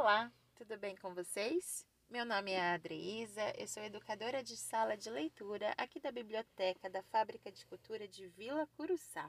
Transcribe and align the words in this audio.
Olá, 0.00 0.30
tudo 0.54 0.78
bem 0.78 0.94
com 0.94 1.12
vocês? 1.12 1.84
Meu 2.08 2.24
nome 2.24 2.52
é 2.52 2.60
Adreísa, 2.60 3.52
eu 3.58 3.66
sou 3.66 3.82
educadora 3.82 4.44
de 4.44 4.56
sala 4.56 4.96
de 4.96 5.10
leitura 5.10 5.74
aqui 5.76 5.98
da 5.98 6.12
Biblioteca 6.12 6.88
da 6.88 7.02
Fábrica 7.02 7.50
de 7.50 7.66
Cultura 7.66 8.06
de 8.06 8.28
Vila 8.28 8.64
Curuçá. 8.76 9.28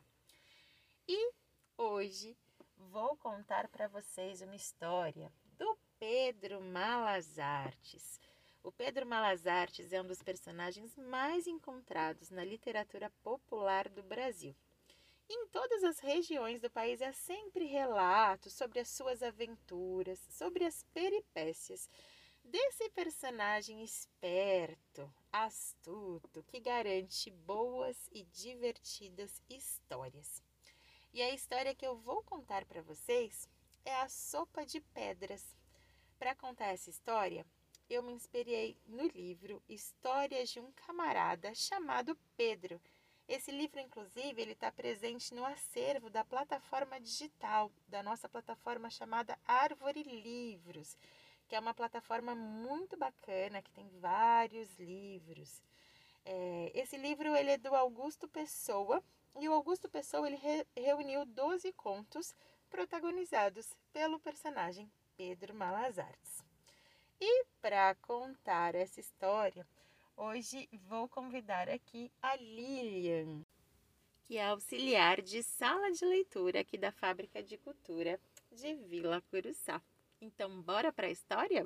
E 1.08 1.34
hoje 1.76 2.38
vou 2.78 3.18
contar 3.18 3.68
para 3.70 3.88
vocês 3.88 4.44
uma 4.44 4.56
história 4.56 5.34
do 5.58 5.76
Pedro 5.98 6.62
Malazartes. 6.62 8.22
O 8.62 8.72
Pedro 8.72 9.08
Malazartes 9.08 9.92
é 9.92 10.00
um 10.00 10.06
dos 10.06 10.22
personagens 10.22 10.96
mais 10.96 11.48
encontrados 11.48 12.30
na 12.30 12.44
literatura 12.44 13.12
popular 13.24 13.90
do 13.90 14.04
Brasil. 14.04 14.56
Em 15.32 15.46
todas 15.50 15.84
as 15.84 16.00
regiões 16.00 16.60
do 16.60 16.72
país 16.72 17.04
há 17.04 17.14
sempre 17.14 17.66
relatos 17.66 18.52
sobre 18.52 18.80
as 18.80 18.88
suas 18.90 19.22
aventuras, 19.22 20.20
sobre 20.28 20.66
as 20.66 20.82
peripécias 20.92 21.88
desse 22.44 22.90
personagem 22.90 23.84
esperto, 23.84 25.14
astuto, 25.32 26.44
que 26.48 26.60
garante 26.60 27.30
boas 27.30 28.10
e 28.12 28.24
divertidas 28.24 29.40
histórias. 29.48 30.42
E 31.14 31.22
a 31.22 31.32
história 31.32 31.76
que 31.76 31.86
eu 31.86 31.96
vou 31.96 32.24
contar 32.24 32.66
para 32.66 32.82
vocês 32.82 33.48
é 33.86 33.94
a 33.98 34.10
Sopa 34.10 34.66
de 34.66 34.82
Pedras. 34.82 35.56
Para 36.18 36.34
contar 36.34 36.74
essa 36.74 36.90
história, 36.90 37.46
eu 37.88 38.02
me 38.02 38.14
inspirei 38.14 38.80
no 38.88 39.06
livro 39.06 39.62
Histórias 39.70 40.50
de 40.50 40.60
um 40.60 40.72
Camarada 40.72 41.54
chamado 41.54 42.18
Pedro 42.36 42.82
esse 43.30 43.52
livro, 43.52 43.80
inclusive, 43.80 44.42
ele 44.42 44.54
está 44.54 44.72
presente 44.72 45.36
no 45.36 45.46
acervo 45.46 46.10
da 46.10 46.26
plataforma 46.26 47.00
digital, 47.00 47.72
da 47.88 48.02
nossa 48.02 48.28
plataforma 48.28 48.90
chamada 48.90 49.38
Árvore 49.46 50.02
Livros, 50.02 50.98
que 51.48 51.56
é 51.56 51.60
uma 51.60 51.76
plataforma 51.76 52.34
muito 52.34 52.98
bacana, 52.98 53.62
que 53.62 53.72
tem 53.72 53.88
vários 54.00 54.68
livros. 54.80 55.62
É, 56.26 56.72
esse 56.74 56.98
livro 56.98 57.36
ele 57.36 57.52
é 57.52 57.58
do 57.58 57.76
Augusto 57.76 58.28
Pessoa, 58.28 59.04
e 59.40 59.48
o 59.48 59.54
Augusto 59.54 59.88
Pessoa 59.88 60.26
ele 60.26 60.36
re 60.36 60.66
reuniu 60.76 61.24
12 61.24 61.72
contos 61.74 62.34
protagonizados 62.68 63.76
pelo 63.94 64.20
personagem 64.20 64.92
Pedro 65.16 65.54
Malazartes. 65.54 66.44
E 67.22 67.46
para 67.62 67.94
contar 67.96 68.74
essa 68.74 69.00
história, 69.00 69.68
Hoje 70.22 70.68
vou 70.90 71.08
convidar 71.08 71.70
aqui 71.70 72.12
a 72.22 72.36
Lilian, 72.36 73.42
que 74.26 74.36
é 74.36 74.48
auxiliar 74.48 75.22
de 75.22 75.42
sala 75.42 75.94
de 75.94 76.04
leitura 76.04 76.60
aqui 76.60 76.78
da 76.78 76.92
Fábrica 76.92 77.42
de 77.42 77.58
Cultura 77.58 78.20
de 78.52 78.76
Vila 78.76 79.22
Curuçá. 79.32 79.82
Então, 80.20 80.62
bora 80.62 80.92
para 80.92 81.08
a 81.08 81.10
história? 81.10 81.66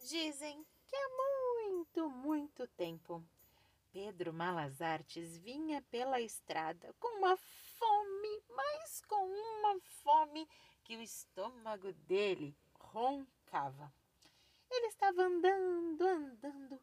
Dizem 0.00 0.64
que 0.86 0.96
há 0.96 1.08
muito, 1.66 2.08
muito 2.08 2.66
tempo, 2.68 3.22
Pedro 3.92 4.32
Malazartes 4.32 5.36
vinha 5.36 5.82
pela 5.90 6.18
estrada 6.18 6.94
com 6.98 7.18
uma 7.18 7.36
fome, 7.36 8.42
mas 8.48 9.02
com 9.02 9.22
uma 9.22 9.78
fome 10.02 10.48
que 10.88 10.96
o 10.96 11.02
estômago 11.02 11.92
dele 11.92 12.56
roncava. 12.80 13.92
Ele 14.70 14.86
estava 14.86 15.20
andando, 15.20 16.00
andando, 16.00 16.80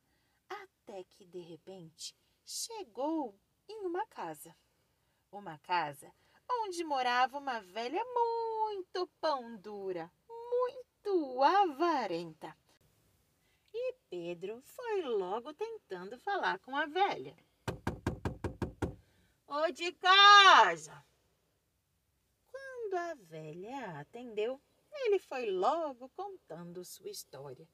até 0.47 1.03
que 1.05 1.25
de 1.25 1.39
repente 1.39 2.15
chegou 2.45 3.35
em 3.67 3.83
uma 3.83 4.05
casa. 4.05 4.55
Uma 5.31 5.57
casa 5.57 6.13
onde 6.47 6.83
morava 6.83 7.39
uma 7.39 7.59
velha 7.61 8.03
muito 8.13 9.07
pão 9.19 9.57
dura, 9.57 10.11
muito 10.29 11.41
avarenta. 11.41 12.55
E 13.73 13.93
Pedro 14.07 14.61
foi 14.61 15.01
logo 15.01 15.51
tentando 15.51 16.15
falar 16.19 16.59
com 16.59 16.75
a 16.75 16.85
velha. 16.85 17.35
Ô 19.47 19.71
de 19.71 19.91
casa! 19.93 21.03
Quando 22.95 23.11
a 23.11 23.13
velha 23.25 23.99
atendeu, 23.99 24.61
ele 25.03 25.19
foi 25.19 25.51
logo 25.51 26.07
contando 26.15 26.85
sua 26.85 27.09
história. 27.09 27.67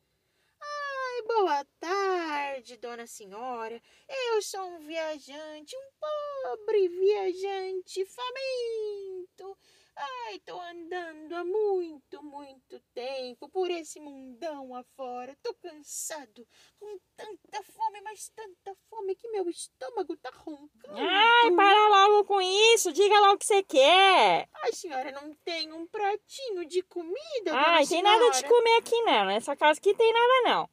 Ai, 0.59 1.21
boa 1.27 1.63
tarde, 1.79 2.75
dona 2.77 3.05
senhora. 3.05 3.79
Eu 4.09 4.41
sou 4.41 4.67
um 4.67 4.79
viajante, 4.79 5.75
um 5.75 5.91
pobre 5.99 6.89
viajante 6.89 8.03
faminto. 8.03 9.55
Ai, 9.95 10.39
tô 10.39 10.59
andando 10.59 11.35
há 11.35 11.45
muito, 11.45 12.00
muito 12.41 12.79
tempo 12.93 13.47
por 13.49 13.69
esse 13.69 13.99
mundão 13.99 14.75
afora. 14.75 15.37
Tô 15.43 15.53
cansado, 15.53 16.47
com 16.79 16.99
tanta 17.15 17.63
fome, 17.63 18.01
mas 18.01 18.29
tanta 18.29 18.75
fome 18.89 19.15
que 19.15 19.27
meu 19.29 19.47
estômago 19.47 20.17
tá 20.17 20.31
roncando. 20.31 20.97
Ai, 20.97 21.51
para 21.55 21.87
logo 21.87 22.25
com 22.25 22.41
isso. 22.41 22.91
Diga 22.91 23.19
logo 23.19 23.35
o 23.35 23.37
que 23.37 23.45
você 23.45 23.61
quer. 23.61 24.49
A 24.53 24.71
senhora 24.73 25.11
não 25.11 25.35
tem 25.45 25.71
um 25.71 25.85
pratinho 25.85 26.65
de 26.65 26.81
comida, 26.83 27.53
Ai, 27.53 27.85
tem 27.85 28.01
nada 28.01 28.31
de 28.31 28.43
comer 28.47 28.77
aqui 28.77 28.99
não. 29.01 29.25
Nessa 29.25 29.55
casa 29.55 29.79
aqui 29.79 29.93
tem 29.93 30.11
nada 30.11 30.49
não. 30.49 30.69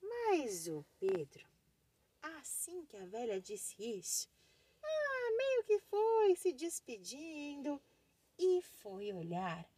Mas 0.00 0.68
o 0.68 0.84
Pedro, 1.00 1.44
assim 2.22 2.84
que 2.86 2.96
a 2.96 3.04
velha 3.06 3.40
disse 3.40 3.74
isso, 3.82 4.28
ah, 4.82 5.36
meio 5.36 5.64
que 5.64 5.78
foi 5.80 6.36
se 6.36 6.52
despedindo 6.52 7.82
e 8.38 8.62
foi 8.62 9.12
olhar 9.12 9.68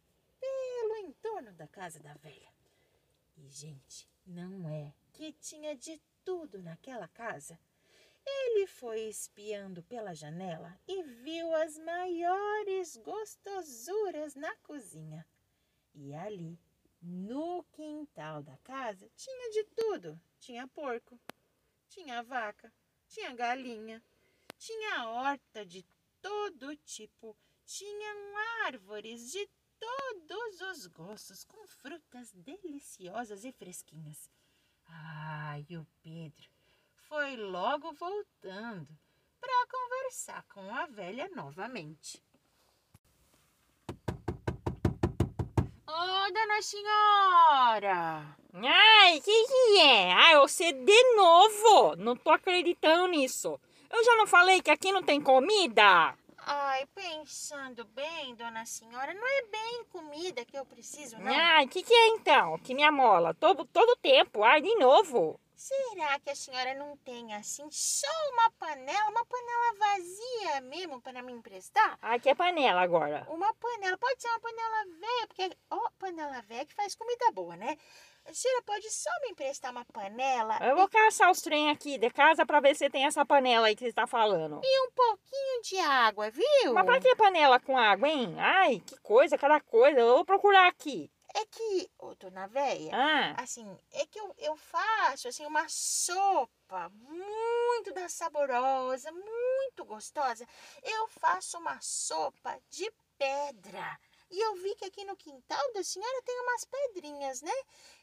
pelo 1.07 1.39
entorno 1.39 1.51
da 1.53 1.67
casa 1.67 1.99
da 1.99 2.13
velha. 2.15 2.51
E, 3.37 3.47
gente, 3.47 4.09
não 4.25 4.69
é 4.69 4.93
que 5.13 5.31
tinha 5.33 5.75
de 5.75 6.01
tudo 6.23 6.61
naquela 6.61 7.07
casa. 7.07 7.59
Ele 8.25 8.67
foi 8.67 9.01
espiando 9.01 9.81
pela 9.83 10.13
janela 10.13 10.77
e 10.87 11.03
viu 11.03 11.55
as 11.55 11.77
maiores 11.77 12.97
gostosuras 12.97 14.35
na 14.35 14.53
cozinha. 14.57 15.25
E 15.93 16.13
ali, 16.13 16.59
no 17.01 17.63
quintal 17.71 18.43
da 18.43 18.57
casa, 18.57 19.09
tinha 19.15 19.51
de 19.51 19.63
tudo. 19.75 20.19
Tinha 20.39 20.67
porco, 20.67 21.19
tinha 21.87 22.21
vaca, 22.21 22.71
tinha 23.07 23.33
galinha, 23.33 24.03
tinha 24.57 25.07
horta 25.09 25.65
de 25.65 25.85
todo 26.21 26.75
tipo 26.77 27.35
tinham 27.67 28.37
árvores 28.65 29.29
de 29.31 29.49
todos 29.79 30.61
os 30.61 30.87
gostos, 30.87 31.43
com 31.43 31.67
frutas 31.67 32.31
deliciosas 32.33 33.43
e 33.45 33.51
fresquinhas. 33.51 34.29
Ai, 34.87 35.65
o 35.71 35.85
Pedro 36.01 36.49
foi 37.07 37.35
logo 37.35 37.93
voltando 37.93 38.87
para 39.39 39.67
conversar 39.67 40.43
com 40.53 40.73
a 40.73 40.85
velha 40.87 41.29
novamente. 41.35 42.21
Ô, 45.89 45.93
oh, 45.93 46.31
dona 46.31 46.61
senhora! 46.61 48.37
Ai, 48.53 49.21
que 49.21 49.47
que 49.47 49.79
é? 49.79 50.11
Ai, 50.11 50.37
você 50.37 50.73
de 50.73 51.15
novo! 51.15 51.95
Não 51.95 52.15
tô 52.15 52.31
acreditando 52.31 53.07
nisso. 53.07 53.59
Eu 53.89 54.03
já 54.03 54.15
não 54.17 54.27
falei 54.27 54.61
que 54.61 54.69
aqui 54.69 54.91
não 54.91 55.01
tem 55.01 55.21
comida? 55.21 56.13
Ai, 56.49 56.85
pensando 56.95 57.83
bem, 57.83 58.33
dona 58.33 58.65
senhora, 58.65 59.13
não 59.13 59.27
é 59.27 59.41
bem 59.51 59.83
comida 59.91 60.45
que 60.45 60.57
eu 60.57 60.65
preciso, 60.65 61.17
não. 61.19 61.29
Ai, 61.29 61.65
o 61.65 61.67
que, 61.67 61.83
que 61.83 61.93
é 61.93 62.07
então? 62.07 62.57
Que 62.59 62.73
me 62.73 62.83
amola 62.83 63.33
todo, 63.33 63.65
todo 63.65 63.97
tempo. 63.97 64.41
Ai, 64.41 64.61
de 64.61 64.73
novo. 64.75 65.37
Será 65.57 66.19
que 66.19 66.29
a 66.29 66.35
senhora 66.35 66.75
não 66.75 66.95
tem 66.97 67.33
assim 67.33 67.67
só 67.71 68.07
uma 68.31 68.51
panela, 68.51 69.09
uma 69.09 69.25
panela 69.25 69.73
vazia 69.79 70.61
mesmo 70.61 71.01
para 71.01 71.23
me 71.23 71.33
emprestar? 71.33 71.97
Ai, 71.99 72.19
que 72.19 72.29
é 72.29 72.35
panela 72.35 72.79
agora? 72.79 73.25
Uma 73.27 73.51
panela, 73.55 73.97
pode 73.97 74.21
ser 74.21 74.27
uma 74.27 74.39
panela 74.39 74.85
velha, 74.85 75.27
porque 75.27 75.57
ó, 75.71 75.89
panela 75.97 76.41
velha 76.43 76.63
que 76.63 76.75
faz 76.75 76.93
comida 76.93 77.31
boa, 77.31 77.55
né? 77.55 77.75
A 78.27 78.33
senhora 78.35 78.61
pode 78.67 78.91
só 78.91 79.09
me 79.23 79.29
emprestar 79.29 79.71
uma 79.71 79.83
panela? 79.85 80.59
Eu 80.61 80.75
vou 80.75 80.87
caçar 80.87 81.31
os 81.31 81.41
trem 81.41 81.71
aqui 81.71 81.97
de 81.97 82.11
casa 82.11 82.45
para 82.45 82.59
ver 82.59 82.75
se 82.75 82.87
tem 82.91 83.07
essa 83.07 83.25
panela 83.25 83.65
aí 83.65 83.75
que 83.75 83.83
você 83.83 83.89
está 83.89 84.05
falando. 84.05 84.61
E 84.63 84.87
um 84.87 84.91
pouquinho 84.91 85.61
de 85.63 85.79
água, 85.79 86.29
viu? 86.29 86.73
Mas 86.75 86.85
para 86.85 87.01
que 87.01 87.15
panela 87.15 87.59
com 87.59 87.75
água, 87.75 88.07
hein? 88.07 88.35
Ai, 88.37 88.79
que 88.85 88.95
coisa, 88.99 89.39
cada 89.39 89.59
coisa. 89.59 89.99
Eu 90.01 90.17
vou 90.17 90.25
procurar 90.25 90.67
aqui. 90.67 91.09
É 91.37 91.45
que, 91.45 91.89
ô, 91.99 92.15
dona 92.15 92.47
véia, 92.47 92.91
ah. 92.95 93.35
assim, 93.43 93.77
é 93.91 94.07
que 94.07 94.19
eu, 94.19 94.33
eu 94.39 94.57
faço, 94.57 95.27
assim, 95.27 95.45
uma 95.45 95.69
sopa 95.69 96.89
muito 96.89 97.93
da 97.93 98.09
saborosa, 98.09 99.11
muito 99.11 99.85
gostosa. 99.85 100.47
Eu 100.81 101.07
faço 101.09 101.59
uma 101.59 101.79
sopa 101.79 102.59
de 102.71 102.91
pedra. 103.19 103.99
E 104.31 104.39
eu 104.39 104.55
vi 104.55 104.73
que 104.75 104.85
aqui 104.85 105.05
no 105.05 105.15
quintal 105.15 105.73
da 105.73 105.83
senhora 105.83 106.21
tem 106.23 106.41
umas 106.41 106.65
pedrinhas, 106.65 107.43
né? 107.43 107.53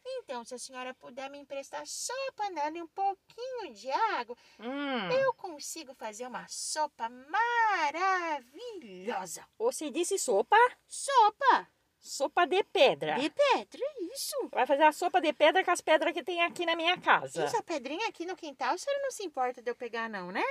Então, 0.06 0.44
se 0.44 0.54
a 0.54 0.58
senhora 0.58 0.94
puder 0.94 1.28
me 1.28 1.38
emprestar 1.38 1.84
só 1.88 2.14
a 2.28 2.32
panela 2.32 2.78
e 2.78 2.82
um 2.82 2.88
pouquinho 2.88 3.74
de 3.74 3.90
água, 3.90 4.36
Hum, 4.60 5.10
eu 5.10 5.34
consigo 5.34 5.92
fazer 5.92 6.28
uma 6.28 6.46
sopa 6.48 7.08
maravilhosa. 7.08 9.44
você 9.58 9.90
disse 9.90 10.20
sopa? 10.20 10.56
Sopa 10.86 11.68
Sopa 12.06 12.46
de 12.46 12.62
pedra. 12.64 13.14
de 13.18 13.30
pedra, 13.30 13.80
isso. 14.12 14.36
Vai 14.52 14.66
fazer 14.66 14.82
a 14.82 14.92
sopa 14.92 15.22
de 15.22 15.32
pedra 15.32 15.64
com 15.64 15.70
as 15.70 15.80
pedras 15.80 16.12
que 16.12 16.22
tem 16.22 16.42
aqui 16.42 16.66
na 16.66 16.76
minha 16.76 17.00
casa. 17.00 17.44
Essa 17.44 17.62
pedrinha 17.62 18.06
aqui 18.08 18.26
no 18.26 18.36
quintal, 18.36 18.74
a 18.74 18.78
senhora 18.78 19.02
não 19.02 19.10
se 19.10 19.24
importa 19.24 19.62
de 19.62 19.70
eu 19.70 19.74
pegar, 19.74 20.08
não, 20.10 20.30
né? 20.30 20.44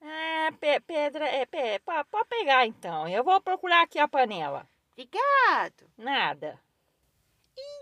É, 0.00 0.50
pe- 0.52 0.78
pedra, 0.80 1.26
é, 1.26 1.44
pe, 1.44 1.80
po- 1.80 2.04
pode 2.10 2.28
pegar 2.28 2.64
então. 2.64 3.08
Eu 3.08 3.24
vou 3.24 3.40
procurar 3.40 3.82
aqui 3.82 3.98
a 3.98 4.06
panela. 4.06 4.68
Obrigado. 4.92 5.90
Nada. 5.98 6.60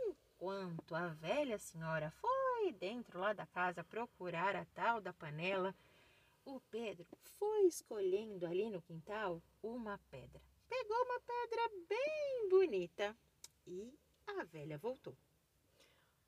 Enquanto 0.06 0.94
a 0.94 1.08
velha 1.08 1.58
senhora 1.58 2.10
foi 2.20 2.72
dentro 2.72 3.18
lá 3.20 3.32
da 3.34 3.44
casa 3.46 3.84
procurar 3.84 4.56
a 4.56 4.64
tal 4.74 5.00
da 5.00 5.12
panela, 5.12 5.74
o 6.46 6.60
Pedro 6.70 7.06
foi 7.38 7.66
escolhendo 7.66 8.46
ali 8.46 8.70
no 8.70 8.80
quintal 8.80 9.42
uma 9.62 10.00
pedra. 10.10 10.40
Pegou 10.68 10.96
uma 11.04 11.20
pedra 11.20 11.70
bem 11.88 12.48
bonita 12.48 13.16
e 13.66 13.92
a 14.26 14.44
velha 14.44 14.78
voltou. 14.78 15.16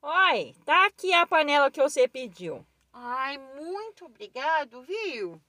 Oi, 0.02 0.54
tá 0.64 0.86
aqui 0.86 1.12
a 1.12 1.26
panela 1.26 1.70
que 1.70 1.80
você 1.80 2.08
pediu. 2.08 2.66
Ai, 2.92 3.36
muito 3.38 4.06
obrigado, 4.06 4.82
viu? 4.82 5.40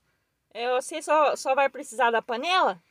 É, 0.53 0.69
Você 0.71 1.01
só, 1.01 1.35
só 1.35 1.55
vai 1.55 1.69
precisar 1.69 2.11
da 2.11 2.21
panela? 2.21 2.81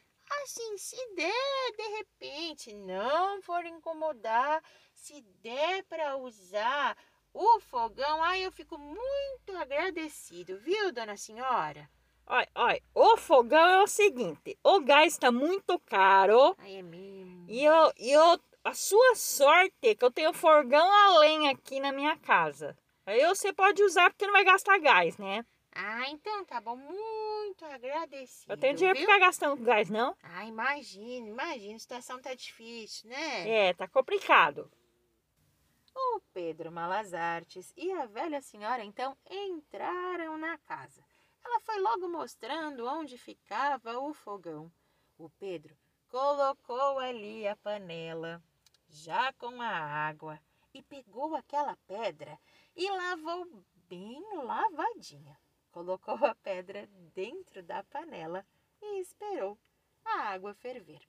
Assim, 0.42 0.78
se 0.78 0.96
der, 1.14 1.72
de 1.76 1.88
repente, 1.98 2.72
não 2.74 3.42
for 3.42 3.64
incomodar, 3.66 4.62
se 4.94 5.20
der 5.42 5.84
para 5.84 6.16
usar 6.16 6.96
o 7.34 7.60
fogão, 7.60 8.22
ai, 8.22 8.44
eu 8.44 8.52
fico 8.52 8.78
muito 8.78 9.56
agradecido, 9.56 10.58
viu, 10.58 10.92
dona 10.92 11.16
senhora? 11.16 11.90
Olha, 12.32 12.48
olha, 12.54 12.82
o 12.94 13.16
fogão 13.16 13.68
é 13.68 13.82
o 13.82 13.88
seguinte: 13.88 14.56
o 14.62 14.78
gás 14.78 15.14
está 15.14 15.32
muito 15.32 15.80
caro 15.80 16.54
Ai, 16.58 16.76
é 16.76 16.82
mesmo. 16.82 17.44
e 17.48 17.64
eu, 17.64 17.92
e 17.98 18.12
eu, 18.12 18.38
a 18.62 18.72
sua 18.72 19.16
sorte 19.16 19.74
é 19.82 19.96
que 19.96 20.04
eu 20.04 20.12
tenho 20.12 20.32
fogão 20.32 20.88
a 20.92 21.18
lenha 21.18 21.50
aqui 21.50 21.80
na 21.80 21.90
minha 21.90 22.16
casa. 22.16 22.78
Aí 23.04 23.26
você 23.26 23.52
pode 23.52 23.82
usar 23.82 24.10
porque 24.10 24.26
não 24.26 24.32
vai 24.32 24.44
gastar 24.44 24.78
gás, 24.78 25.18
né? 25.18 25.44
Ah, 25.72 26.08
então 26.08 26.44
tá 26.44 26.60
bom, 26.60 26.76
muito 26.76 27.64
agradecido. 27.64 28.52
Eu 28.52 28.56
tenho 28.56 28.76
dinheiro 28.76 28.96
viu? 28.96 29.06
pra 29.06 29.14
ficar 29.16 29.26
gastando 29.26 29.60
gás, 29.64 29.90
não? 29.90 30.16
Ah, 30.22 30.44
imagina, 30.44 31.26
imagina, 31.26 31.74
a 31.74 31.80
situação 31.80 32.20
tá 32.20 32.32
difícil, 32.32 33.10
né? 33.10 33.48
É, 33.48 33.74
tá 33.74 33.88
complicado. 33.88 34.70
O 35.96 36.20
Pedro 36.32 36.70
Malazartes 36.70 37.72
e 37.76 37.90
a 37.90 38.06
velha 38.06 38.40
senhora 38.40 38.84
então 38.84 39.16
entraram 39.28 40.38
na 40.38 40.56
casa. 40.58 41.09
Ela 41.44 41.60
foi 41.60 41.80
logo 41.80 42.08
mostrando 42.08 42.86
onde 42.86 43.16
ficava 43.16 43.98
o 43.98 44.12
fogão. 44.12 44.70
O 45.18 45.28
Pedro 45.30 45.76
colocou 46.08 46.98
ali 46.98 47.46
a 47.46 47.56
panela, 47.56 48.42
já 48.88 49.32
com 49.34 49.60
a 49.60 49.68
água, 49.68 50.40
e 50.72 50.82
pegou 50.82 51.34
aquela 51.34 51.76
pedra 51.86 52.38
e 52.76 52.90
lavou 52.90 53.46
bem 53.88 54.22
lavadinha. 54.44 55.38
Colocou 55.70 56.14
a 56.24 56.34
pedra 56.34 56.86
dentro 57.14 57.62
da 57.62 57.82
panela 57.84 58.46
e 58.80 59.00
esperou 59.00 59.58
a 60.04 60.32
água 60.32 60.54
ferver. 60.54 61.00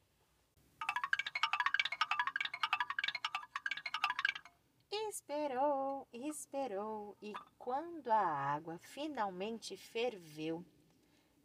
Esperou, 4.92 6.06
esperou, 6.12 7.16
e 7.22 7.34
quando 7.58 8.10
a 8.10 8.20
água 8.20 8.78
finalmente 8.80 9.78
ferveu, 9.78 10.66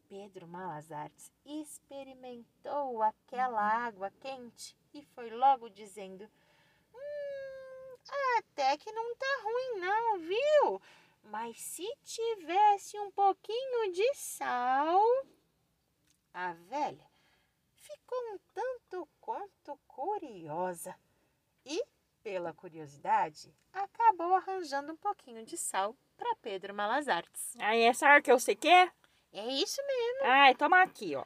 Pedro 0.08 0.48
Malazartes 0.48 1.30
experimentou 1.44 3.04
aquela 3.04 3.62
água 3.62 4.10
quente 4.20 4.76
e 4.92 5.00
foi 5.14 5.30
logo 5.30 5.68
dizendo: 5.70 6.28
Hum, 6.92 7.96
até 8.38 8.76
que 8.78 8.90
não 8.90 9.14
tá 9.14 9.40
ruim, 9.44 9.80
não, 9.80 10.18
viu? 10.18 10.82
Mas 11.22 11.60
se 11.60 11.86
tivesse 12.02 12.98
um 12.98 13.12
pouquinho 13.12 13.92
de 13.92 14.14
sal. 14.14 15.00
A 16.34 16.52
velha 16.52 17.08
ficou 17.74 18.18
um 18.34 18.38
tanto 18.52 19.08
quanto 19.20 19.76
curiosa 19.86 20.98
e 21.64 21.84
pela 22.26 22.52
curiosidade, 22.52 23.54
acabou 23.72 24.34
arranjando 24.34 24.92
um 24.92 24.96
pouquinho 24.96 25.44
de 25.44 25.56
sal 25.56 25.96
para 26.16 26.34
Pedro 26.42 26.74
Malazartes. 26.74 27.54
Aí 27.60 27.82
essa 27.82 28.04
hora 28.04 28.20
que 28.20 28.32
você 28.32 28.52
quer? 28.52 28.92
É 29.32 29.46
isso 29.46 29.80
mesmo. 29.86 30.24
Ai, 30.24 30.52
toma 30.56 30.82
aqui, 30.82 31.14
ó. 31.14 31.24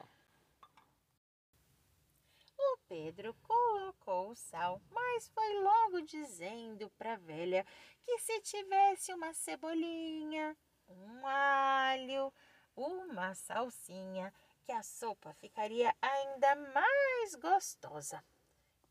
O 2.55 2.77
Pedro 2.87 3.35
colocou 3.41 4.29
o 4.29 4.35
sal, 4.35 4.79
mas 4.91 5.27
foi 5.29 5.53
logo 5.61 6.01
dizendo 6.01 6.87
para 6.91 7.13
a 7.13 7.17
velha 7.17 7.65
que 8.05 8.19
se 8.19 8.39
tivesse 8.41 9.11
uma 9.11 9.33
cebolinha, 9.33 10.55
um 10.87 11.25
alho, 11.25 12.31
uma 12.75 13.33
salsinha, 13.33 14.31
que 14.61 14.71
a 14.71 14.83
sopa 14.83 15.33
ficaria 15.33 15.95
ainda 15.99 16.55
mais 16.71 17.33
gostosa. 17.33 18.23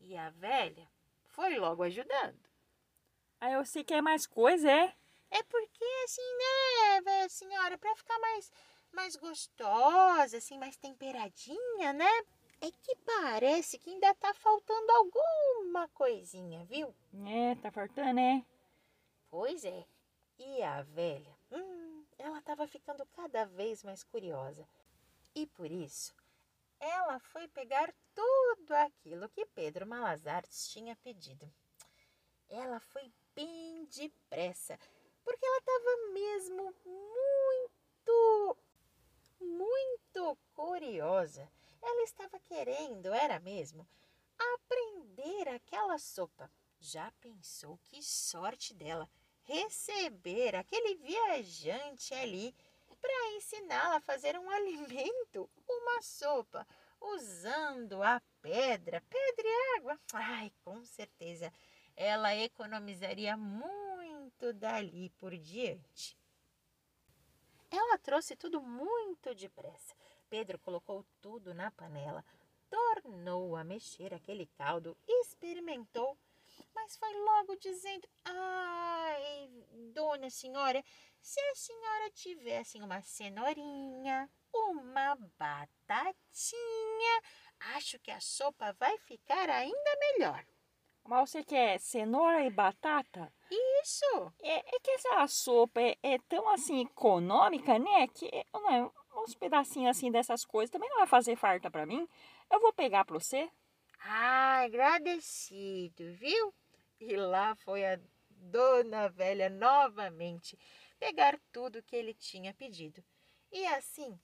E 0.01 0.17
a 0.17 0.29
velha 0.29 0.89
foi 1.31 1.57
logo 1.57 1.83
ajudando. 1.83 2.39
Aí 3.39 3.55
você 3.57 3.83
quer 3.83 4.01
mais 4.01 4.27
coisa, 4.27 4.71
é? 4.71 4.95
É 5.31 5.43
porque 5.43 5.85
assim, 6.05 6.37
né, 6.37 7.01
velha 7.01 7.29
senhora, 7.29 7.77
para 7.77 7.95
ficar 7.95 8.19
mais 8.19 8.51
mais 8.91 9.15
gostosa, 9.15 10.37
assim, 10.37 10.57
mais 10.57 10.75
temperadinha, 10.75 11.93
né? 11.93 12.11
É 12.59 12.69
que 12.69 12.95
parece 12.97 13.79
que 13.79 13.89
ainda 13.89 14.13
tá 14.15 14.33
faltando 14.33 14.91
alguma 14.91 15.87
coisinha, 15.89 16.63
viu? 16.65 16.93
É, 17.25 17.55
tá 17.55 17.71
faltando, 17.71 18.19
é? 18.19 18.45
Pois 19.29 19.63
é. 19.63 19.85
E 20.37 20.61
a 20.61 20.81
velha, 20.83 21.35
hum, 21.51 22.05
ela 22.19 22.41
tava 22.41 22.67
ficando 22.67 23.05
cada 23.07 23.45
vez 23.45 23.83
mais 23.83 24.03
curiosa. 24.03 24.67
E 25.33 25.47
por 25.47 25.71
isso, 25.71 26.13
ela 26.81 27.19
foi 27.19 27.47
pegar 27.47 27.93
tudo 28.15 28.73
aquilo 28.73 29.29
que 29.29 29.45
Pedro 29.45 29.85
Malazartes 29.85 30.67
tinha 30.69 30.95
pedido. 30.95 31.47
Ela 32.49 32.79
foi 32.79 33.13
bem 33.35 33.85
depressa, 33.85 34.77
porque 35.23 35.45
ela 35.45 35.57
estava 35.59 36.11
mesmo 36.11 36.75
muito, 36.83 38.57
muito 39.39 40.37
curiosa. 40.55 41.47
Ela 41.81 42.03
estava 42.03 42.39
querendo, 42.39 43.13
era 43.13 43.39
mesmo, 43.39 43.87
aprender 44.55 45.49
aquela 45.49 45.99
sopa. 45.99 46.51
Já 46.79 47.11
pensou 47.21 47.77
que 47.83 48.01
sorte 48.01 48.73
dela 48.73 49.07
receber 49.43 50.55
aquele 50.55 50.95
viajante 50.95 52.13
ali 52.15 52.55
para 53.01 53.33
ensiná-la 53.35 53.97
a 53.97 54.01
fazer 54.01 54.37
um 54.37 54.49
alimento, 54.51 55.49
uma 55.67 56.01
sopa, 56.01 56.65
usando 56.99 58.01
a 58.03 58.21
pedra, 58.41 59.01
pedra 59.01 59.47
e 59.47 59.77
água. 59.79 59.99
Ai, 60.13 60.53
com 60.63 60.83
certeza 60.85 61.51
ela 61.95 62.35
economizaria 62.35 63.37
muito 63.37 64.53
dali 64.53 65.09
por 65.11 65.37
diante. 65.37 66.17
Ela 67.69 67.97
trouxe 67.97 68.35
tudo 68.35 68.61
muito 68.61 69.33
depressa. 69.35 69.95
Pedro 70.29 70.57
colocou 70.59 71.05
tudo 71.21 71.53
na 71.53 71.71
panela, 71.71 72.23
tornou 72.69 73.55
a 73.55 73.63
mexer 73.63 74.13
aquele 74.13 74.45
caldo, 74.47 74.97
experimentou, 75.07 76.17
mas 76.73 76.97
foi 76.97 77.13
logo 77.13 77.55
dizendo: 77.57 78.07
Ai, 78.25 79.49
dona 79.93 80.29
senhora, 80.29 80.83
se 81.21 81.39
a 81.39 81.55
senhora 81.55 82.09
tivesse 82.11 82.81
uma 82.81 83.01
cenourinha, 83.01 84.29
uma 84.53 85.15
batatinha, 85.37 87.21
acho 87.75 87.99
que 87.99 88.11
a 88.11 88.19
sopa 88.19 88.73
vai 88.73 88.97
ficar 88.99 89.49
ainda 89.49 89.97
melhor. 89.99 90.45
Mas 91.03 91.29
você 91.29 91.43
quer 91.43 91.79
cenoura 91.79 92.45
e 92.45 92.49
batata? 92.49 93.33
Isso! 93.49 94.33
É, 94.41 94.75
é 94.75 94.79
que 94.79 94.91
essa 94.91 95.27
sopa 95.27 95.81
é, 95.81 95.97
é 96.03 96.19
tão 96.29 96.47
assim 96.49 96.81
econômica, 96.81 97.79
né? 97.79 98.07
Que 98.07 98.29
né, 98.29 98.89
uns 99.15 99.33
pedacinhos 99.35 99.97
assim 99.97 100.11
dessas 100.11 100.45
coisas 100.45 100.69
também 100.69 100.89
não 100.89 100.99
vai 100.99 101.07
fazer 101.07 101.35
farta 101.35 101.69
pra 101.71 101.85
mim. 101.85 102.07
Eu 102.49 102.59
vou 102.59 102.71
pegar 102.73 103.03
pra 103.05 103.17
você. 103.19 103.49
Ah, 104.03 104.61
agradecido, 104.61 106.13
viu? 106.13 106.53
E 106.99 107.15
lá 107.15 107.55
foi 107.55 107.85
a 107.85 107.99
dona 108.29 109.07
velha 109.09 109.49
novamente 109.49 110.57
pegar 110.99 111.39
tudo 111.51 111.83
que 111.83 111.95
ele 111.95 112.13
tinha 112.13 112.53
pedido. 112.53 113.03
E 113.51 113.65
assim, 113.67 114.19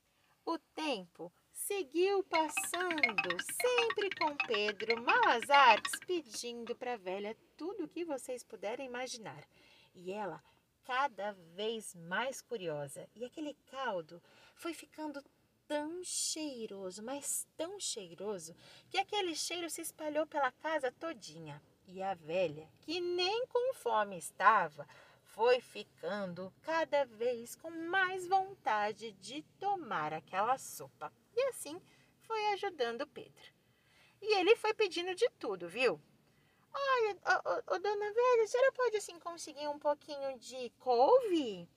o 0.45 0.57
tempo 0.73 1.31
seguiu 1.51 2.23
passando, 2.23 3.29
sempre 3.61 4.09
com 4.17 4.35
Pedro 4.47 5.01
Malazartes, 5.01 5.99
pedindo 6.05 6.75
para 6.75 6.93
a 6.93 6.97
velha 6.97 7.35
tudo 7.55 7.83
o 7.83 7.87
que 7.87 8.05
vocês 8.05 8.43
puderem 8.43 8.85
imaginar. 8.85 9.47
E 9.93 10.11
ela 10.11 10.43
cada 10.83 11.33
vez 11.33 11.93
mais 11.93 12.41
curiosa. 12.41 13.09
E 13.13 13.25
aquele 13.25 13.53
caldo 13.65 14.23
foi 14.55 14.73
ficando 14.73 15.21
tão 15.67 16.03
cheiroso, 16.03 17.03
mas 17.03 17.45
tão 17.57 17.79
cheiroso, 17.79 18.55
que 18.89 18.97
aquele 18.97 19.35
cheiro 19.35 19.69
se 19.69 19.81
espalhou 19.81 20.25
pela 20.25 20.51
casa 20.51 20.91
todinha. 20.91 21.61
E 21.85 22.01
a 22.01 22.13
velha, 22.13 22.67
que 22.81 22.99
nem 22.99 23.45
com 23.47 23.73
fome 23.73 24.17
estava, 24.17 24.87
foi 25.23 25.61
ficando 25.61 26.53
cada 26.61 27.05
vez 27.05 27.55
com 27.55 27.69
mais 27.69 28.27
vontade 28.27 29.11
de 29.13 29.43
tomar 29.59 30.13
aquela 30.13 30.57
sopa. 30.57 31.13
E 31.35 31.41
assim 31.49 31.81
foi 32.21 32.53
ajudando 32.53 33.07
Pedro. 33.07 33.53
E 34.21 34.37
ele 34.39 34.55
foi 34.55 34.73
pedindo 34.73 35.13
de 35.15 35.29
tudo, 35.39 35.69
viu? 35.69 36.01
Olha, 36.73 37.13
dona 37.79 38.13
velha, 38.13 38.43
a 38.43 38.47
senhora 38.47 38.71
pode 38.73 38.97
assim 38.97 39.19
conseguir 39.19 39.67
um 39.67 39.79
pouquinho 39.79 40.37
de 40.37 40.71
couve? 40.79 41.69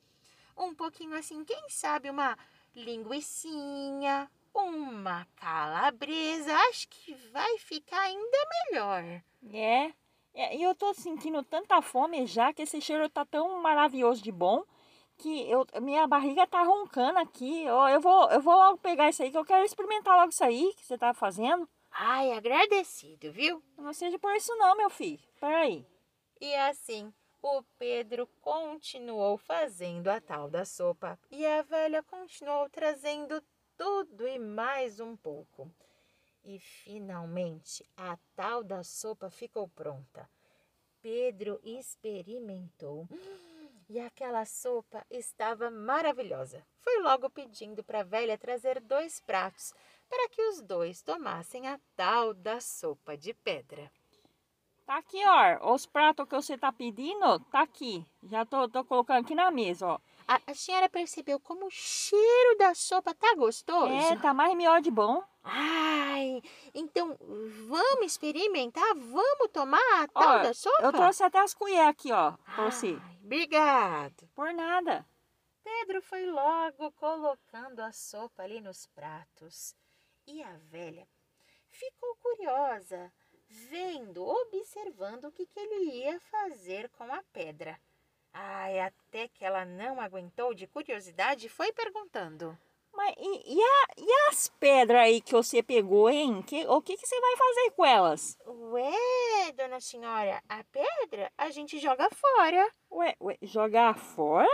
Um 0.57 0.75
pouquinho 0.75 1.15
assim, 1.15 1.45
quem 1.45 1.69
sabe 1.69 2.11
uma 2.11 2.37
linguiçinha, 2.75 4.31
uma 4.55 5.27
calabresa. 5.37 6.55
Acho 6.69 6.89
que 6.89 7.15
vai 7.33 7.59
ficar 7.59 8.01
ainda 8.01 8.39
melhor. 8.71 9.05
É, 9.53 9.93
é, 10.35 10.57
e 10.57 10.63
eu 10.63 10.75
tô 10.75 10.93
sentindo 10.95 11.43
tanta 11.43 11.81
fome 11.83 12.27
já 12.27 12.53
que 12.53 12.63
esse 12.63 12.81
cheiro 12.81 13.09
tá 13.09 13.25
tão 13.25 13.61
maravilhoso 13.61 14.23
de 14.23 14.31
bom 14.31 14.65
que 15.21 15.51
eu, 15.51 15.67
minha 15.83 16.07
barriga 16.07 16.47
tá 16.47 16.63
roncando 16.63 17.19
aqui. 17.19 17.63
Eu, 17.63 17.77
eu, 17.89 18.01
vou, 18.01 18.31
eu 18.31 18.41
vou 18.41 18.55
logo 18.55 18.79
pegar 18.79 19.09
isso 19.11 19.23
aí, 19.23 19.31
que 19.31 19.37
eu 19.37 19.45
quero 19.45 19.65
experimentar 19.65 20.17
logo 20.17 20.31
isso 20.31 20.43
aí 20.43 20.73
que 20.77 20.85
você 20.85 20.97
tá 20.97 21.13
fazendo. 21.13 21.69
Ai, 21.91 22.33
agradecido, 22.33 23.31
viu? 23.33 23.63
Não 23.77 23.93
seja 23.93 24.19
por 24.19 24.35
isso 24.35 24.55
não, 24.57 24.77
meu 24.77 24.89
filho. 24.89 25.21
Peraí. 25.41 25.85
E 26.41 26.55
assim, 26.55 27.13
o 27.43 27.63
Pedro 27.79 28.27
continuou 28.41 29.39
fazendo 29.39 30.09
a 30.09 30.21
tal 30.21 30.51
da 30.51 30.65
sopa 30.65 31.19
e 31.31 31.47
a 31.47 31.63
velha 31.63 32.03
continuou 32.03 32.69
trazendo 32.69 33.43
tudo 33.77 34.29
e 34.29 34.39
mais 34.39 35.01
um 35.01 35.17
pouco. 35.17 35.71
E 36.45 36.59
finalmente 36.59 37.85
a 37.97 38.19
tal 38.35 38.63
da 38.63 38.83
sopa 38.83 39.31
ficou 39.31 39.69
pronta. 39.69 40.29
Pedro 41.01 41.59
experimentou 41.63 43.09
e 43.89 43.99
aquela 43.99 44.45
sopa 44.45 45.05
estava 45.11 45.71
maravilhosa. 45.71 46.65
Foi 46.81 47.01
logo 47.01 47.31
pedindo 47.31 47.83
para 47.83 48.01
a 48.01 48.05
velha 48.05 48.37
trazer 48.37 48.81
dois 48.81 49.21
pratos 49.21 49.73
para 50.09 50.29
que 50.29 50.43
os 50.43 50.61
dois 50.61 51.03
tomassem 51.03 51.67
a 51.67 51.81
tal 51.97 52.35
da 52.35 52.61
sopa 52.61 53.17
de 53.17 53.33
pedra. 53.33 53.91
Tá 54.91 54.97
aqui, 54.97 55.23
ó. 55.25 55.73
Os 55.73 55.87
pratos 55.87 56.27
que 56.29 56.35
você 56.35 56.59
tá 56.59 56.73
pedindo, 56.73 57.39
tá 57.45 57.61
aqui. 57.61 58.05
Já 58.25 58.45
tô, 58.45 58.69
tô 58.69 58.85
colocando 58.85 59.25
aqui 59.25 59.37
na 59.37 59.49
mesa, 59.49 59.87
ó. 59.87 60.01
A, 60.27 60.41
a 60.49 60.53
senhora 60.53 60.89
percebeu 60.89 61.39
como 61.39 61.67
o 61.67 61.71
cheiro 61.71 62.59
da 62.59 62.75
sopa 62.75 63.15
tá 63.15 63.37
gostoso? 63.37 63.87
É, 63.87 64.17
tá 64.17 64.35
mais 64.35 64.53
melhor 64.57 64.81
de 64.81 64.91
bom. 64.91 65.23
Ai, 65.45 66.43
então 66.75 67.17
vamos 67.69 68.05
experimentar? 68.05 68.97
Vamos 68.97 69.53
tomar 69.53 69.79
a 70.03 70.09
tal 70.09 70.41
Ó, 70.41 70.43
da 70.43 70.53
sopa? 70.53 70.83
Eu 70.83 70.93
trouxe 70.93 71.23
até 71.23 71.39
as 71.39 71.55
colheres 71.55 71.87
aqui, 71.87 72.11
ó, 72.11 72.33
pra 72.57 72.69
você. 72.69 72.99
Ai, 73.01 73.19
obrigado. 73.23 74.29
Por 74.35 74.53
nada. 74.53 75.07
Pedro 75.63 76.03
foi 76.03 76.27
logo 76.27 76.91
colocando 76.97 77.79
a 77.79 77.93
sopa 77.93 78.43
ali 78.43 78.61
nos 78.61 78.89
pratos. 78.89 79.73
E 80.27 80.43
a 80.43 80.57
velha 80.69 81.07
ficou 81.71 82.17
curiosa, 82.17 83.13
vendo, 83.51 84.25
observando 84.27 85.25
o 85.25 85.33
que, 85.33 85.45
que 85.45 85.59
ele 85.59 85.91
ia 86.05 86.19
fazer 86.21 86.89
com 86.91 87.05
a 87.13 87.23
pedra. 87.33 87.79
Ai, 88.33 88.79
até 88.79 89.27
que 89.29 89.45
ela 89.45 89.65
não 89.65 90.01
aguentou 90.01 90.55
de 90.55 90.67
curiosidade 90.67 91.47
e 91.47 91.51
foi 91.51 91.73
perguntando. 91.73 92.57
Mas 92.93 93.15
e, 93.19 93.55
e, 93.57 93.61
a- 93.63 93.87
e 93.99 94.13
as 94.29 94.49
pedras 94.49 95.01
aí 95.03 95.21
que 95.21 95.33
você 95.33 95.63
pegou, 95.63 96.09
hein? 96.11 96.43
Que, 96.43 96.67
o 96.67 96.81
que, 96.83 96.97
que 96.97 97.07
você 97.07 97.21
vai 97.21 97.37
fazer 97.37 97.71
com 97.73 97.85
elas? 97.85 98.37
Ué, 98.47 99.53
dona 99.57 99.81
senhora, 99.81 100.43
a 100.49 100.63
pedra 100.65 101.31
a 101.37 101.51
gente 101.51 101.79
joga 101.79 102.09
fora. 102.11 102.69
Ué, 102.91 103.17
ué, 103.21 103.37
jogar 103.43 103.97
fora? 103.97 104.49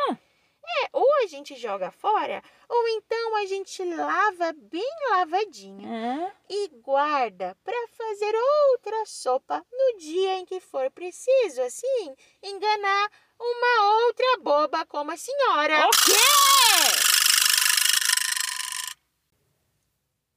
É, 1.17 1.21
ou 1.21 1.25
a 1.25 1.27
gente 1.27 1.57
joga 1.57 1.91
fora, 1.91 2.43
ou 2.69 2.89
então 2.89 3.37
a 3.37 3.47
gente 3.47 3.83
lava 3.85 4.53
bem 4.53 4.89
lavadinho 5.11 5.89
Hã? 5.89 6.33
e 6.49 6.69
guarda 6.69 7.57
para 7.65 7.89
fazer 7.89 8.35
outra 8.71 9.05
sopa 9.07 9.65
no 9.73 9.99
dia 9.99 10.39
em 10.39 10.45
que 10.45 10.61
for 10.61 10.91
preciso, 10.91 11.63
assim, 11.63 12.17
enganar 12.43 13.11
uma 13.39 14.05
outra 14.05 14.39
boba 14.41 14.85
como 14.87 15.11
a 15.11 15.17
senhora. 15.17 15.87
O 15.87 15.91
quê? 15.91 16.13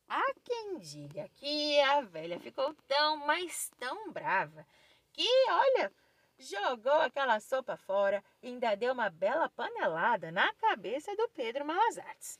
Há 0.08 0.34
quem 0.44 0.80
diga 0.80 1.30
que 1.36 1.80
a 1.82 2.02
velha 2.02 2.40
ficou 2.40 2.74
tão, 2.88 3.18
mas 3.18 3.70
tão 3.78 4.12
brava 4.12 4.66
que, 5.14 5.28
olha, 5.50 5.92
jogou 6.40 7.02
aquela 7.02 7.40
sopa 7.40 7.76
fora 7.76 8.24
e 8.42 8.48
ainda 8.48 8.76
deu 8.76 8.94
uma 8.94 9.10
bela 9.10 9.50
panelada 9.50 10.32
na 10.32 10.52
cabeça 10.56 11.14
do 11.16 11.28
Pedro 11.30 11.66
Malazartes. 11.66 12.40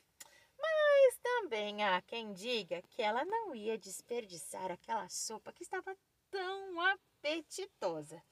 Mas 0.58 1.18
também 1.22 1.84
há 1.84 2.00
quem 2.02 2.32
diga 2.32 2.82
que 2.82 3.02
ela 3.02 3.24
não 3.24 3.54
ia 3.54 3.78
desperdiçar 3.78 4.70
aquela 4.70 5.08
sopa 5.08 5.52
que 5.52 5.62
estava 5.62 5.96
tão 6.30 6.80
apetitosa. 6.80 8.22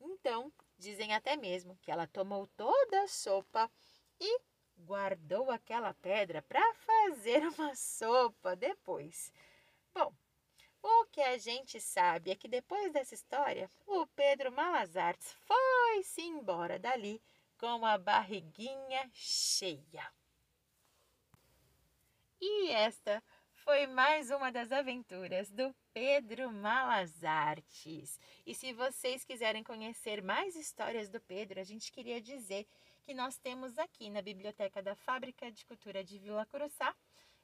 Então, 0.00 0.52
dizem 0.78 1.14
até 1.14 1.36
mesmo 1.36 1.76
que 1.82 1.90
ela 1.90 2.06
tomou 2.06 2.46
toda 2.48 3.02
a 3.02 3.08
sopa 3.08 3.70
e 4.20 4.40
guardou 4.78 5.50
aquela 5.50 5.92
pedra 5.94 6.40
para 6.42 6.74
fazer 6.74 7.46
uma 7.48 7.74
sopa 7.74 8.54
depois. 8.54 9.32
Que 11.18 11.22
a 11.24 11.36
gente 11.36 11.80
sabe 11.80 12.30
é 12.30 12.36
que 12.36 12.46
depois 12.46 12.92
dessa 12.92 13.12
história, 13.12 13.68
o 13.88 14.06
Pedro 14.06 14.52
Malazartes 14.52 15.32
foi-se 15.48 16.22
embora 16.22 16.78
dali 16.78 17.20
com 17.58 17.84
a 17.84 17.98
barriguinha 17.98 19.10
cheia. 19.12 20.08
E 22.40 22.70
esta 22.70 23.20
foi 23.64 23.88
mais 23.88 24.30
uma 24.30 24.52
das 24.52 24.70
aventuras 24.70 25.50
do 25.50 25.74
Pedro 25.92 26.52
Malazartes. 26.52 28.20
E 28.46 28.54
se 28.54 28.72
vocês 28.72 29.24
quiserem 29.24 29.64
conhecer 29.64 30.22
mais 30.22 30.54
histórias 30.54 31.08
do 31.08 31.20
Pedro, 31.20 31.58
a 31.58 31.64
gente 31.64 31.90
queria 31.90 32.20
dizer 32.20 32.64
que 33.02 33.12
nós 33.12 33.36
temos 33.38 33.76
aqui 33.76 34.08
na 34.08 34.22
Biblioteca 34.22 34.80
da 34.80 34.94
Fábrica 34.94 35.50
de 35.50 35.66
Cultura 35.66 36.04
de 36.04 36.16
Vila 36.16 36.46
Curuçá 36.46 36.94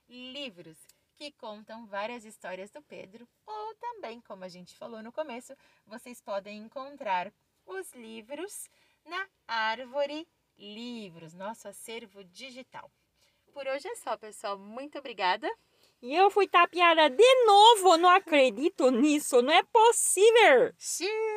livros 0.09 0.79
que 1.17 1.33
contam 1.33 1.87
várias 1.87 2.25
histórias 2.25 2.71
do 2.71 2.83
Pedro, 2.83 3.29
ou 3.47 3.75
também, 3.77 4.21
como 4.21 4.45
a 4.45 4.49
gente 4.49 4.77
falou 4.77 5.03
no 5.03 5.13
começo, 5.13 5.55
vocês 5.87 6.21
podem 6.21 6.59
encontrar 6.59 7.33
os 7.67 7.93
livros 7.93 8.69
na 9.05 9.27
Árvore 9.47 10.27
Livros, 10.59 11.35
nosso 11.35 11.69
acervo 11.69 12.23
digital. 12.25 12.91
Por 13.53 13.67
hoje 13.67 13.87
é 13.89 13.95
só, 13.97 14.17
pessoal. 14.17 14.59
Muito 14.59 14.99
obrigada. 14.99 15.49
E 16.03 16.15
eu 16.15 16.31
fui 16.31 16.47
tapeada 16.47 17.09
de 17.09 17.45
novo, 17.47 17.97
não 17.97 18.11
acredito 18.11 18.91
nisso, 18.91 19.41
não 19.41 19.53
é 19.53 19.63
possível. 19.63 20.75
Xiii! 20.79 21.34